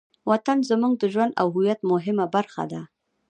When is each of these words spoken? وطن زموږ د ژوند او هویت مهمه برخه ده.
وطن 0.29 0.57
زموږ 0.69 0.93
د 0.99 1.03
ژوند 1.13 1.31
او 1.41 1.47
هویت 1.55 1.79
مهمه 1.91 2.25
برخه 2.35 2.63
ده. 2.71 2.81